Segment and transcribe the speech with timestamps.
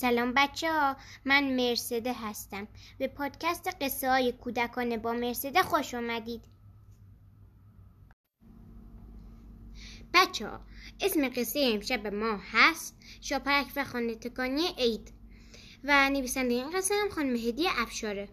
[0.00, 2.68] سلام بچه ها من مرسده هستم.
[2.98, 6.44] به پادکست قصه های کودکانه با مرسده خوش آمدید
[10.14, 10.60] بچه ها
[11.00, 15.12] اسم قصه امشب ما هست شاپرک و خانه تکانی عید
[15.84, 18.28] و نویسنده این قصه هم خانم هدیه افشاره.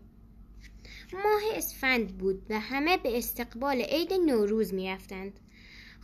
[1.14, 5.40] ماه اسفند بود و همه به استقبال عید نوروز می‌رفتند.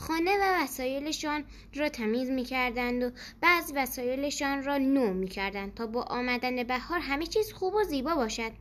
[0.01, 1.43] خانه و وسایلشان
[1.75, 6.99] را تمیز می کردند و بعض وسایلشان را نو می کردند تا با آمدن بهار
[6.99, 8.51] همه چیز خوب و زیبا باشد.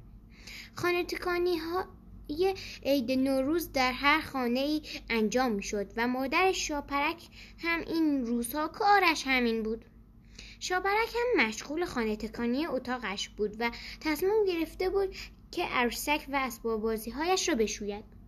[0.75, 7.29] خانه تکانی های عید نوروز در هر خانه ای انجام می شد و مادر شاپرک
[7.59, 9.85] هم این روزها کارش همین بود.
[10.61, 15.17] شاپرک هم مشغول خانه تکانی اتاقش بود و تصمیم گرفته بود
[15.51, 18.20] که عروسک و اسباب هایش را بشوید.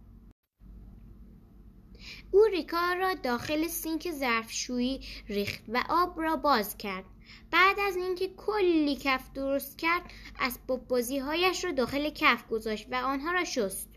[2.32, 7.04] او ریکا را داخل سینک ظرفشویی ریخت و آب را باز کرد.
[7.50, 10.02] بعد از اینکه کلی کف درست کرد
[10.40, 13.88] اسباب بازی هایش را داخل کف گذاشت و آنها را شست.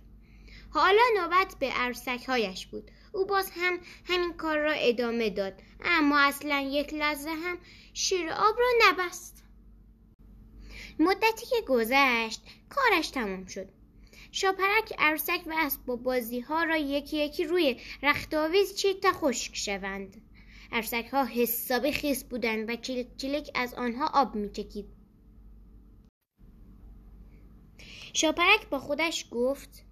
[0.70, 2.92] حالا نوبت به عروسک هایش بود.
[3.12, 7.58] او باز هم همین کار را ادامه داد اما اصلا یک لحظه هم
[7.94, 9.44] شیر آب را نبست.
[11.00, 13.68] مدتی که گذشت کارش تمام شد.
[14.36, 20.22] شاپرک عروسک و اسباب بازی ها را یکی یکی روی رختاویز چید تا خشک شوند.
[20.72, 24.86] عروسک ها حسابی خیس بودند و چلک چلک از آنها آب میچکید.
[28.14, 29.84] شاپرک با خودش گفت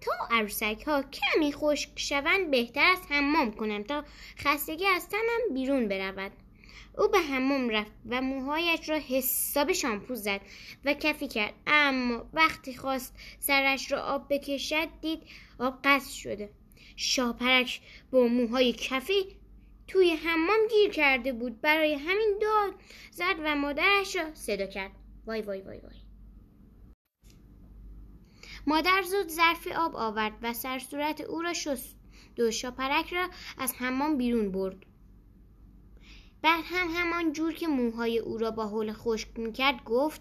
[0.00, 4.04] تا عروسک ها کمی خشک شوند بهتر است حمام کنم تا
[4.38, 6.32] خستگی از تنم بیرون برود.
[6.98, 10.40] او به حمام رفت و موهایش را حساب شامپو زد
[10.84, 11.54] و کفی کرد.
[11.66, 15.22] اما وقتی خواست سرش را آب بکشد دید
[15.58, 16.50] آب قصد شده.
[16.96, 19.36] شاپرک با موهای کفی
[19.86, 21.60] توی حمام گیر کرده بود.
[21.60, 22.74] برای همین داد
[23.10, 24.90] زد و مادرش را صدا کرد.
[25.26, 25.96] وای وای وای وای.
[28.66, 31.96] مادر زود ظرف آب آورد و سر صورت او را شست
[32.36, 34.87] دو شاپرک را از حمام بیرون برد.
[36.42, 40.20] بعد هم همان جور که موهای او را با حول خشک می‌کرد گفت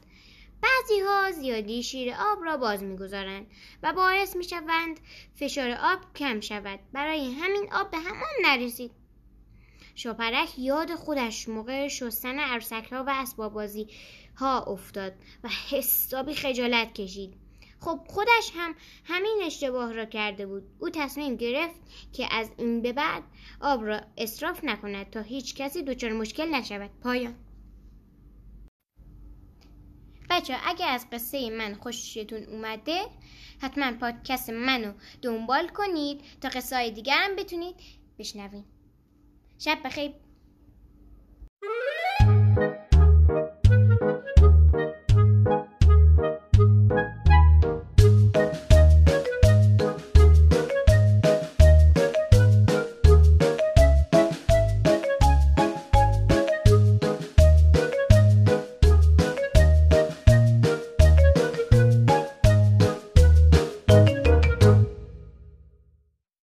[0.61, 3.47] بعضی ها زیادی شیر آب را باز می‌گذارند
[3.83, 4.99] و باعث می‌شوند
[5.35, 6.79] فشار آب کم شود.
[6.93, 8.91] برای همین آب به همان نرسید.
[9.95, 13.57] شاپرک یاد خودش موقع شستن عروسک ها و اسباب
[14.35, 15.13] ها افتاد
[15.43, 17.46] و حسابی خجالت کشید.
[17.79, 20.63] خب خودش هم همین اشتباه را کرده بود.
[20.79, 21.79] او تصمیم گرفت
[22.13, 23.23] که از این به بعد
[23.61, 26.91] آب را اصراف نکند تا هیچ کسی دچار مشکل نشود.
[27.03, 27.35] پایان.
[30.29, 33.01] بچه اگر از قصه من خوشتون اومده
[33.61, 37.75] حتما پادکست منو دنبال کنید تا قصه های دیگر هم بتونید
[38.19, 38.65] بشنوید.
[39.59, 40.11] شب بخیر.